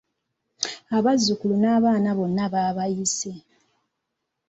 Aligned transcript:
Abazzukulu 0.97 1.55
n’abaana 1.59 2.09
bonna 2.17 2.45
baabayise. 2.53 3.31